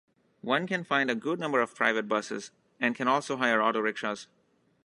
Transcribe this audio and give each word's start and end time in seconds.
One 0.41 0.65
can 0.65 0.83
find 0.83 1.11
a 1.11 1.15
good 1.15 1.39
number 1.39 1.61
of 1.61 1.75
private 1.75 2.07
buses, 2.07 2.49
and 2.79 2.95
can 2.95 3.07
also 3.07 3.37
hire 3.37 3.61
auto-rickshaws. 3.61 4.25